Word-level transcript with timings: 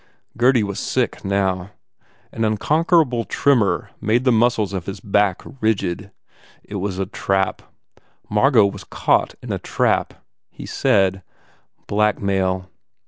Gurdy 0.35 0.63
was 0.63 0.79
sick, 0.79 1.23
now. 1.23 1.73
An 2.31 2.43
unconquerable 2.43 3.23
tremor 3.23 3.91
made 4.01 4.23
the 4.23 4.31
muscles 4.31 4.73
of 4.73 4.87
his 4.87 4.99
back 4.99 5.43
rigid. 5.61 6.09
It 6.63 6.77
was 6.77 6.97
a 6.97 7.05
trap. 7.05 7.61
Margot 8.27 8.65
was 8.65 8.83
caught 8.83 9.35
in 9.43 9.51
a 9.51 9.59
trap. 9.59 10.15
He 10.49 10.65
said, 10.65 11.21
"Blackmail." 11.85 12.67